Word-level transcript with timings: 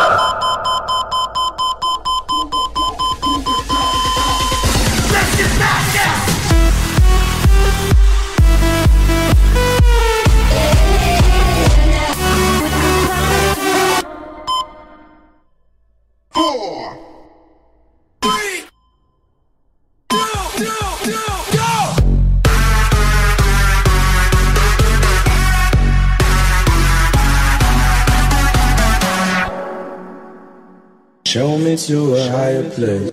Oh! 0.00 0.24
Show 31.28 31.58
me 31.58 31.76
to 31.76 32.14
a 32.14 32.30
higher 32.30 32.70
place. 32.70 33.12